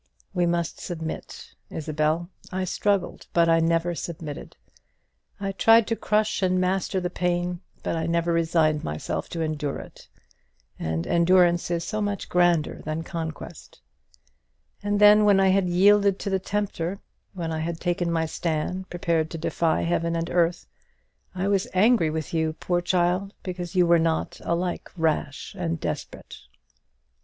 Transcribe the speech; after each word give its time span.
We 0.33 0.47
must 0.47 0.79
submit, 0.81 1.53
Isabel. 1.69 2.31
I 2.51 2.63
struggled; 2.63 3.27
but 3.33 3.47
I 3.47 3.59
never 3.59 3.93
submitted. 3.93 4.57
I 5.39 5.51
tried 5.51 5.85
to 5.85 5.95
crush 5.95 6.41
and 6.41 6.59
master 6.59 6.99
the 6.99 7.11
pain; 7.11 7.61
but 7.83 7.95
I 7.95 8.07
never 8.07 8.33
resigned 8.33 8.83
myself 8.83 9.29
to 9.29 9.43
endure 9.43 9.77
it; 9.77 10.07
and 10.79 11.05
endurance 11.05 11.69
is 11.69 11.83
so 11.83 12.01
much 12.01 12.29
grander 12.29 12.81
than 12.83 13.03
conquest. 13.03 13.79
And 14.81 14.99
then, 14.99 15.23
when 15.23 15.39
I 15.39 15.49
had 15.49 15.69
yielded 15.69 16.17
to 16.17 16.31
the 16.31 16.39
tempter, 16.39 16.99
when 17.33 17.51
I 17.51 17.59
had 17.59 17.79
taken 17.79 18.09
my 18.11 18.25
stand, 18.25 18.89
prepared 18.89 19.29
to 19.29 19.37
defy 19.37 19.83
heaven 19.83 20.15
and 20.15 20.31
earth, 20.31 20.65
I 21.35 21.47
was 21.47 21.67
angry 21.75 22.09
with 22.09 22.33
you, 22.33 22.53
poor 22.53 22.81
child, 22.81 23.35
because 23.43 23.75
you 23.75 23.85
were 23.85 23.99
not 23.99 24.41
alike 24.43 24.89
rash 24.97 25.53
and 25.55 25.79
desperate. 25.79 26.37